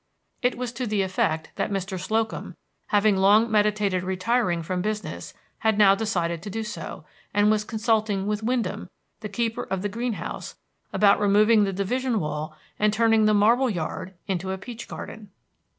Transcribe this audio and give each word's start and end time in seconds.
It 0.41 0.57
was 0.57 0.71
to 0.71 0.87
the 0.87 1.03
effect 1.03 1.51
that 1.57 1.69
Mr. 1.69 1.99
Slocum, 1.99 2.55
having 2.87 3.17
long 3.17 3.51
meditated 3.51 4.01
retiring 4.01 4.63
from 4.63 4.81
business, 4.81 5.35
had 5.59 5.77
now 5.77 5.93
decided 5.93 6.41
to 6.41 6.49
do 6.49 6.63
so, 6.63 7.05
and 7.35 7.51
was 7.51 7.63
consulting 7.63 8.25
with 8.25 8.41
Wyndham, 8.41 8.89
the 9.19 9.29
keeper 9.29 9.61
of 9.61 9.83
the 9.83 9.89
green 9.89 10.13
house, 10.13 10.55
about 10.91 11.19
removing 11.19 11.65
the 11.65 11.71
division 11.73 12.19
wall 12.19 12.57
and 12.79 12.91
turning 12.91 13.25
the 13.25 13.35
marble 13.35 13.69
yard 13.69 14.15
into 14.27 14.49
a 14.49 14.57
peach 14.57 14.87
garden. 14.87 15.29